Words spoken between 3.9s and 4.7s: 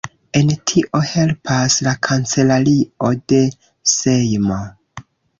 Sejmo.